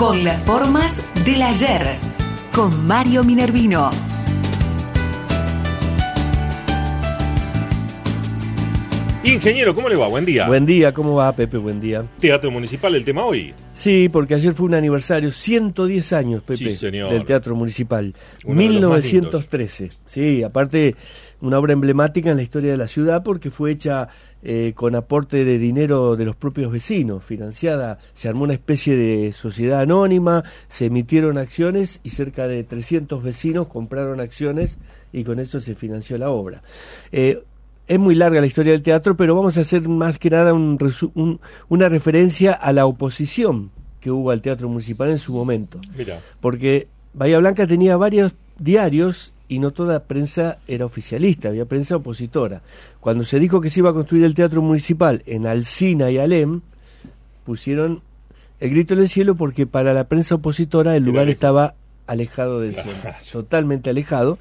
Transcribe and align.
Con 0.00 0.24
las 0.24 0.40
formas 0.44 1.04
del 1.26 1.42
ayer. 1.42 1.98
Con 2.54 2.86
Mario 2.86 3.22
Minervino. 3.22 3.90
Ingeniero, 9.22 9.74
¿cómo 9.74 9.90
le 9.90 9.96
va? 9.96 10.08
Buen 10.08 10.24
día. 10.24 10.46
Buen 10.46 10.64
día, 10.64 10.94
¿cómo 10.94 11.16
va 11.16 11.30
Pepe? 11.34 11.58
Buen 11.58 11.82
día. 11.82 12.02
Teatro 12.18 12.50
Municipal, 12.50 12.94
el 12.94 13.04
tema 13.04 13.26
hoy. 13.26 13.52
Sí, 13.74 14.08
porque 14.08 14.34
ayer 14.36 14.54
fue 14.54 14.64
un 14.64 14.74
aniversario, 14.74 15.30
110 15.30 16.12
años, 16.14 16.42
Pepe, 16.42 16.70
Sí, 16.70 16.76
señor. 16.76 17.12
del 17.12 17.26
Teatro 17.26 17.54
Municipal. 17.54 18.14
Uno 18.46 18.58
de 18.58 18.68
los 18.80 18.90
más 18.90 19.04
1913. 19.04 19.90
Sí, 20.06 20.42
aparte, 20.42 20.96
una 21.42 21.58
obra 21.58 21.74
emblemática 21.74 22.30
en 22.30 22.38
la 22.38 22.42
historia 22.42 22.70
de 22.70 22.78
la 22.78 22.88
ciudad 22.88 23.22
porque 23.22 23.50
fue 23.50 23.72
hecha 23.72 24.08
eh, 24.42 24.72
con 24.74 24.94
aporte 24.94 25.44
de 25.44 25.58
dinero 25.58 26.16
de 26.16 26.24
los 26.24 26.34
propios 26.36 26.72
vecinos, 26.72 27.22
financiada, 27.24 27.98
se 28.14 28.28
armó 28.28 28.44
una 28.44 28.54
especie 28.54 28.96
de 28.96 29.32
sociedad 29.32 29.80
anónima, 29.80 30.44
se 30.68 30.86
emitieron 30.86 31.36
acciones 31.38 32.00
y 32.02 32.10
cerca 32.10 32.46
de 32.46 32.64
300 32.64 33.22
vecinos 33.22 33.66
compraron 33.68 34.20
acciones 34.20 34.78
y 35.12 35.24
con 35.24 35.38
eso 35.40 35.60
se 35.60 35.74
financió 35.74 36.16
la 36.18 36.30
obra. 36.30 36.62
Eh, 37.12 37.42
es 37.86 37.98
muy 37.98 38.14
larga 38.14 38.40
la 38.40 38.46
historia 38.46 38.72
del 38.72 38.82
teatro, 38.82 39.16
pero 39.16 39.34
vamos 39.34 39.58
a 39.58 39.62
hacer 39.62 39.88
más 39.88 40.16
que 40.18 40.30
nada 40.30 40.54
un 40.54 40.78
resu- 40.78 41.10
un- 41.14 41.40
una 41.68 41.88
referencia 41.88 42.52
a 42.52 42.72
la 42.72 42.86
oposición 42.86 43.70
que 44.00 44.10
hubo 44.10 44.30
al 44.30 44.40
teatro 44.40 44.68
municipal 44.68 45.10
en 45.10 45.18
su 45.18 45.32
momento. 45.32 45.80
Mira, 45.98 46.20
Porque 46.40 46.86
Bahía 47.12 47.38
Blanca 47.40 47.66
tenía 47.66 47.96
varios 47.96 48.32
diarios 48.58 49.34
y 49.50 49.58
no 49.58 49.72
toda 49.72 50.04
prensa 50.04 50.58
era 50.68 50.86
oficialista, 50.86 51.48
había 51.48 51.64
prensa 51.66 51.96
opositora. 51.96 52.62
Cuando 53.00 53.24
se 53.24 53.38
dijo 53.40 53.60
que 53.60 53.68
se 53.68 53.80
iba 53.80 53.90
a 53.90 53.92
construir 53.92 54.24
el 54.24 54.32
teatro 54.34 54.62
municipal 54.62 55.22
en 55.26 55.46
Alcina 55.46 56.08
y 56.10 56.18
Alem, 56.18 56.60
pusieron 57.44 58.00
el 58.60 58.70
grito 58.70 58.94
en 58.94 59.00
el 59.00 59.08
cielo 59.08 59.34
porque 59.34 59.66
para 59.66 59.92
la 59.92 60.04
prensa 60.04 60.36
opositora 60.36 60.94
el 60.96 61.04
lugar 61.04 61.28
estaba 61.28 61.74
alejado 62.06 62.60
del 62.60 62.74
Claro. 62.74 62.90
centro, 62.90 63.12
totalmente 63.32 63.90
alejado. 63.90 64.38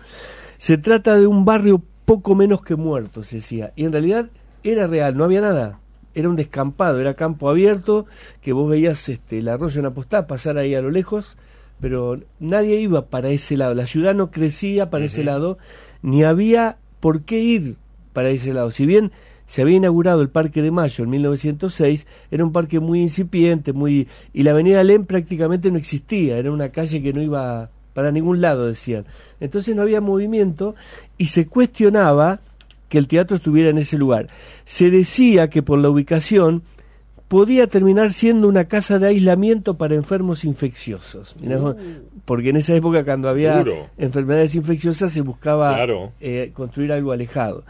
Se 0.57 0.77
trata 0.77 1.17
de 1.17 1.25
un 1.25 1.43
barrio 1.43 1.81
poco 2.05 2.35
menos 2.35 2.61
que 2.63 2.75
muerto, 2.75 3.23
se 3.23 3.37
decía, 3.37 3.71
y 3.75 3.85
en 3.85 3.91
realidad 3.91 4.29
era 4.63 4.87
real, 4.87 5.17
no 5.17 5.23
había 5.23 5.41
nada. 5.41 5.79
Era 6.15 6.29
un 6.29 6.35
descampado, 6.35 6.99
era 6.99 7.13
campo 7.15 7.49
abierto, 7.49 8.05
que 8.41 8.51
vos 8.53 8.69
veías 8.69 9.09
este, 9.09 9.39
el 9.39 9.47
arroyo 9.47 9.79
en 9.79 9.85
Apostá 9.87 10.27
pasar 10.27 10.57
ahí 10.57 10.75
a 10.75 10.81
lo 10.81 10.89
lejos, 10.91 11.37
pero 11.79 12.19
nadie 12.39 12.79
iba 12.79 13.05
para 13.07 13.29
ese 13.29 13.57
lado. 13.57 13.73
La 13.73 13.85
ciudad 13.85 14.13
no 14.13 14.31
crecía 14.31 14.89
para 14.89 15.05
ese 15.05 15.23
lado, 15.23 15.57
ni 16.01 16.23
había 16.23 16.77
por 16.99 17.21
qué 17.21 17.39
ir 17.39 17.75
para 18.13 18.29
ese 18.29 18.53
lado. 18.53 18.71
Si 18.71 18.85
bien 18.85 19.11
se 19.45 19.61
había 19.61 19.77
inaugurado 19.77 20.21
el 20.21 20.29
Parque 20.29 20.61
de 20.61 20.71
Mayo 20.71 21.03
en 21.03 21.09
1906, 21.09 22.05
era 22.31 22.43
un 22.43 22.51
parque 22.51 22.79
muy 22.79 23.01
incipiente, 23.01 23.73
muy 23.73 24.07
y 24.33 24.43
la 24.43 24.51
Avenida 24.51 24.81
Alem 24.81 25.05
prácticamente 25.05 25.71
no 25.71 25.77
existía, 25.77 26.37
era 26.37 26.51
una 26.51 26.69
calle 26.69 27.01
que 27.01 27.13
no 27.13 27.21
iba 27.21 27.69
para 27.93 28.11
ningún 28.11 28.41
lado, 28.41 28.67
decían. 28.67 29.05
Entonces 29.39 29.75
no 29.75 29.81
había 29.81 30.01
movimiento 30.01 30.75
y 31.17 31.27
se 31.27 31.47
cuestionaba 31.47 32.41
que 32.89 32.97
el 32.97 33.07
teatro 33.07 33.37
estuviera 33.37 33.69
en 33.69 33.77
ese 33.77 33.97
lugar. 33.97 34.27
Se 34.65 34.89
decía 34.89 35.49
que 35.49 35.63
por 35.63 35.79
la 35.79 35.89
ubicación 35.89 36.63
podía 37.29 37.67
terminar 37.67 38.11
siendo 38.11 38.47
una 38.49 38.65
casa 38.65 38.99
de 38.99 39.07
aislamiento 39.07 39.75
para 39.77 39.95
enfermos 39.95 40.43
infecciosos. 40.43 41.35
Mirá 41.41 41.57
vos, 41.59 41.75
Porque 42.25 42.49
en 42.49 42.57
esa 42.57 42.75
época 42.75 43.05
cuando 43.05 43.29
había 43.29 43.57
Duro. 43.59 43.87
enfermedades 43.97 44.53
infecciosas 44.55 45.13
se 45.13 45.21
buscaba 45.21 45.73
Claro. 45.75 46.11
eh, 46.19 46.51
construir 46.53 46.91
algo 46.91 47.11
alejado. 47.13 47.63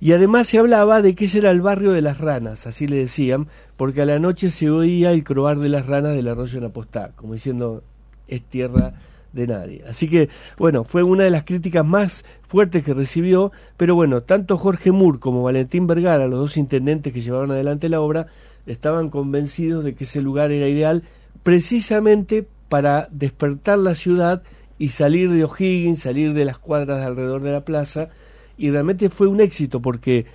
Y 0.00 0.12
además 0.12 0.46
se 0.46 0.58
hablaba 0.58 1.02
de 1.02 1.14
que 1.16 1.24
ese 1.24 1.38
era 1.38 1.50
el 1.50 1.60
barrio 1.60 1.90
de 1.92 2.02
las 2.02 2.18
ranas, 2.18 2.66
así 2.68 2.86
le 2.86 2.96
decían, 2.96 3.48
porque 3.76 4.02
a 4.02 4.04
la 4.04 4.20
noche 4.20 4.50
se 4.50 4.70
oía 4.70 5.10
el 5.10 5.24
croar 5.24 5.58
de 5.58 5.68
las 5.68 5.86
ranas 5.86 6.14
del 6.14 6.28
arroyo 6.28 6.58
en 6.58 6.64
Apostá, 6.66 7.10
como 7.16 7.32
diciendo, 7.32 7.82
es 8.28 8.42
tierra 8.42 8.92
de 9.32 9.46
nadie. 9.46 9.84
Así 9.86 10.08
que, 10.08 10.28
bueno, 10.56 10.84
fue 10.84 11.02
una 11.02 11.24
de 11.24 11.30
las 11.30 11.44
críticas 11.44 11.84
más 11.84 12.24
fuertes 12.48 12.84
que 12.84 12.94
recibió, 12.94 13.52
pero 13.76 13.94
bueno, 13.94 14.22
tanto 14.22 14.56
Jorge 14.56 14.92
Mur 14.92 15.20
como 15.20 15.42
Valentín 15.42 15.86
Vergara, 15.86 16.26
los 16.26 16.40
dos 16.40 16.56
intendentes 16.56 17.12
que 17.12 17.20
llevaron 17.20 17.50
adelante 17.50 17.88
la 17.88 18.00
obra, 18.00 18.26
estaban 18.66 19.10
convencidos 19.10 19.84
de 19.84 19.94
que 19.94 20.04
ese 20.04 20.20
lugar 20.20 20.52
era 20.52 20.68
ideal 20.68 21.02
precisamente 21.42 22.46
para 22.68 23.08
despertar 23.10 23.78
la 23.78 23.94
ciudad 23.94 24.42
y 24.78 24.90
salir 24.90 25.30
de 25.32 25.44
O'Higgins, 25.44 26.00
salir 26.00 26.34
de 26.34 26.44
las 26.44 26.58
cuadras 26.58 26.98
de 26.98 27.06
alrededor 27.06 27.42
de 27.42 27.52
la 27.52 27.64
plaza, 27.64 28.10
y 28.56 28.70
realmente 28.70 29.08
fue 29.08 29.26
un 29.26 29.40
éxito 29.40 29.80
porque 29.80 30.26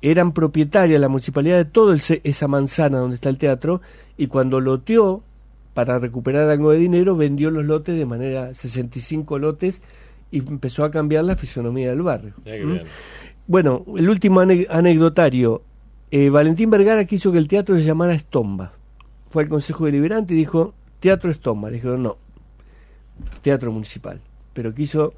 eran 0.00 0.32
propietarias 0.32 1.00
la 1.00 1.08
municipalidad 1.08 1.56
de 1.56 1.64
toda 1.64 1.96
esa 1.96 2.48
manzana 2.48 2.98
donde 2.98 3.16
está 3.16 3.28
el 3.28 3.38
teatro, 3.38 3.80
y 4.16 4.26
cuando 4.26 4.60
loteó 4.60 5.22
para 5.78 6.00
recuperar 6.00 6.50
algo 6.50 6.72
de 6.72 6.78
dinero, 6.78 7.14
vendió 7.14 7.52
los 7.52 7.64
lotes 7.64 7.96
de 7.96 8.04
manera 8.04 8.52
65 8.52 9.38
lotes 9.38 9.80
y 10.32 10.38
empezó 10.38 10.82
a 10.82 10.90
cambiar 10.90 11.22
la 11.22 11.36
fisonomía 11.36 11.90
del 11.90 12.02
barrio. 12.02 12.34
¿Mm? 12.66 12.78
Bueno, 13.46 13.84
el 13.96 14.10
último 14.10 14.40
ane- 14.40 14.66
anecdotario. 14.68 15.62
Eh, 16.10 16.30
Valentín 16.30 16.68
Vergara 16.68 17.04
quiso 17.04 17.30
que 17.30 17.38
el 17.38 17.46
teatro 17.46 17.76
se 17.76 17.84
llamara 17.84 18.12
Estomba. 18.12 18.72
Fue 19.30 19.44
al 19.44 19.48
Consejo 19.48 19.84
Deliberante 19.84 20.34
y 20.34 20.38
dijo, 20.38 20.74
Teatro 20.98 21.30
Estomba. 21.30 21.70
Le 21.70 21.76
dijeron, 21.76 22.02
no, 22.02 22.16
Teatro 23.42 23.70
Municipal. 23.70 24.20
Pero 24.54 24.74
quiso 24.74 25.14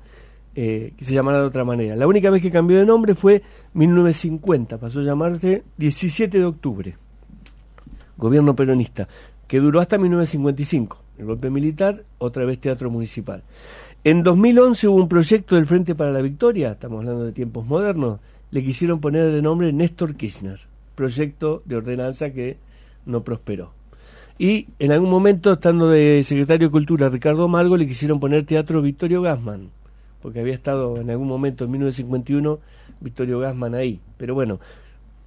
eh, 0.54 0.93
que 0.94 1.06
se 1.06 1.15
llamara 1.15 1.38
de 1.38 1.44
otra 1.47 1.65
manera. 1.65 1.97
La 1.97 2.06
única 2.06 2.28
vez 2.28 2.43
que 2.43 2.50
cambió 2.50 2.76
de 2.76 2.84
nombre 2.84 3.15
fue 3.15 3.43
1950. 3.72 4.76
Pasó 4.76 5.00
a 5.00 5.04
llamarse 5.04 5.62
17 5.78 6.37
de 6.38 6.44
octubre. 6.44 6.99
Gobierno 8.19 8.54
peronista. 8.54 9.09
Que 9.50 9.59
duró 9.59 9.81
hasta 9.81 9.99
1955. 9.99 10.97
El 11.19 11.27
golpe 11.27 11.50
militar, 11.50 12.05
otra 12.19 12.44
vez 12.44 12.61
Teatro 12.61 12.88
Municipal. 12.88 13.43
En 14.05 14.22
2011 14.22 14.87
hubo 14.87 15.03
un 15.03 15.09
proyecto 15.09 15.56
del 15.56 15.66
Frente 15.66 15.97
para 15.97 16.12
la 16.12 16.21
Victoria, 16.21 16.71
estamos 16.71 17.00
hablando 17.00 17.25
de 17.25 17.33
tiempos 17.33 17.66
modernos, 17.66 18.21
le 18.53 18.62
quisieron 18.62 19.00
poner 19.00 19.33
de 19.33 19.43
nombre 19.43 19.72
Néstor 19.72 20.15
Kirchner, 20.15 20.61
proyecto 20.94 21.65
de 21.65 21.75
ordenanza 21.75 22.31
que 22.31 22.59
no 23.06 23.25
prosperó. 23.25 23.72
Y 24.38 24.69
en 24.78 24.93
algún 24.93 25.11
momento, 25.11 25.55
estando 25.55 25.88
de 25.88 26.23
secretario 26.23 26.69
de 26.69 26.73
Cultura 26.73 27.08
Ricardo 27.08 27.49
Margo, 27.49 27.76
le 27.76 27.88
quisieron 27.88 28.20
poner 28.20 28.46
Teatro 28.46 28.81
Victorio 28.81 29.20
Gassman, 29.20 29.70
porque 30.23 30.38
había 30.38 30.55
estado 30.55 31.00
en 31.00 31.11
algún 31.11 31.26
momento 31.26 31.64
en 31.64 31.73
1951 31.73 32.61
Victorio 33.00 33.41
Gassman 33.41 33.75
ahí. 33.75 33.99
Pero 34.17 34.32
bueno, 34.35 34.61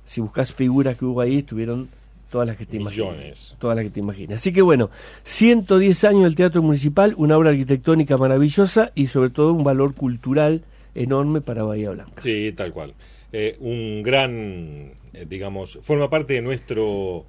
si 0.05 0.21
buscas 0.21 0.53
figuras 0.53 0.95
que 0.95 1.03
hubo 1.03 1.19
ahí, 1.19 1.39
estuvieron 1.39 1.89
todas 2.33 2.47
las 2.47 2.57
que 2.57 2.65
te 2.65 2.77
imaginas. 2.77 3.55
Todas 3.59 3.75
las 3.75 3.85
que 3.85 3.91
te 3.91 3.99
imaginas. 3.99 4.37
Así 4.37 4.51
que 4.51 4.63
bueno, 4.63 4.89
110 5.21 6.03
años 6.05 6.23
del 6.23 6.33
Teatro 6.35 6.63
Municipal, 6.63 7.13
una 7.15 7.37
obra 7.37 7.51
arquitectónica 7.51 8.17
maravillosa 8.17 8.91
y 8.95 9.05
sobre 9.05 9.29
todo 9.29 9.53
un 9.53 9.63
valor 9.63 9.93
cultural 9.93 10.63
enorme 10.95 11.41
para 11.41 11.61
Bahía 11.63 11.91
Blanca. 11.91 12.23
Sí, 12.23 12.51
tal 12.57 12.73
cual. 12.73 12.95
Eh, 13.31 13.55
un 13.59 14.01
gran, 14.01 14.93
eh, 15.13 15.25
digamos, 15.29 15.77
forma 15.83 16.09
parte 16.09 16.33
de 16.33 16.41
nuestro 16.41 17.25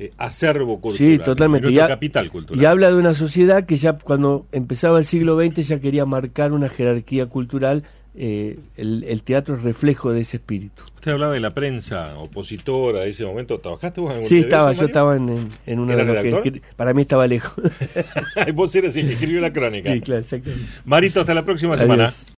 eh, 0.00 0.10
acervo 0.18 0.80
cultural. 0.80 1.12
Sí, 1.12 1.18
totalmente. 1.24 1.70
Y 1.70 1.78
ha- 1.78 1.86
capital 1.86 2.28
cultural. 2.32 2.60
Y 2.60 2.66
habla 2.66 2.90
de 2.90 2.96
una 2.96 3.14
sociedad 3.14 3.64
que 3.64 3.76
ya 3.76 3.92
cuando 3.92 4.46
empezaba 4.50 4.98
el 4.98 5.04
siglo 5.04 5.36
XX 5.40 5.68
ya 5.68 5.78
quería 5.80 6.04
marcar 6.04 6.52
una 6.52 6.68
jerarquía 6.68 7.26
cultural 7.26 7.84
eh, 8.20 8.58
el, 8.76 9.04
el 9.04 9.22
teatro 9.22 9.54
es 9.54 9.62
reflejo 9.62 10.10
de 10.12 10.22
ese 10.22 10.38
espíritu. 10.38 10.82
Usted 10.98 11.12
hablaba 11.12 11.32
de 11.34 11.38
la 11.38 11.50
prensa 11.54 12.18
opositora 12.18 13.02
de 13.02 13.10
ese 13.10 13.24
momento. 13.24 13.60
¿Trabajaste 13.60 14.00
vos 14.00 14.12
en 14.12 14.22
Sí, 14.22 14.38
estaba, 14.38 14.72
yo 14.72 14.86
estaba 14.86 15.14
en, 15.14 15.28
en, 15.28 15.48
en 15.66 15.78
una 15.78 15.92
¿Era 15.92 16.04
de 16.04 16.30
las 16.32 16.42
que 16.42 16.60
para 16.74 16.92
mí 16.92 17.02
estaba 17.02 17.28
lejos. 17.28 17.54
vos 18.54 18.74
eres 18.74 18.96
el 18.96 19.06
que 19.06 19.12
escribió 19.12 19.40
la 19.40 19.52
crónica. 19.52 19.92
sí, 19.92 20.00
claro, 20.00 20.20
exactamente. 20.22 20.66
Marito, 20.84 21.20
hasta 21.20 21.32
la 21.34 21.44
próxima 21.44 21.76
semana. 21.76 22.12